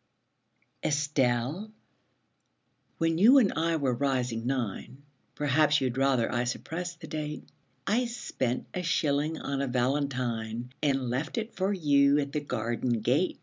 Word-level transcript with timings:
]ESTELLE, 0.84 1.72
when 2.98 3.18
you 3.18 3.38
and 3.38 3.52
I 3.54 3.74
were 3.74 3.92
rising 3.92 4.46
nine 4.46 4.98
Perhaps 5.34 5.80
you'd 5.80 5.98
rather 5.98 6.30
I 6.32 6.44
suppressed 6.44 7.00
the 7.00 7.08
date 7.08 7.42
I 7.88 8.04
spent 8.04 8.66
a 8.72 8.84
shilling 8.84 9.36
on 9.36 9.62
a 9.62 9.66
valentine 9.66 10.70
And 10.80 11.10
left 11.10 11.38
it 11.38 11.56
for 11.56 11.72
you 11.72 12.20
at 12.20 12.30
the 12.30 12.38
garden 12.40 13.00
gate. 13.00 13.40